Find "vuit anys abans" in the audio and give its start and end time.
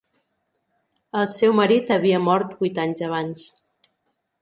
2.65-3.49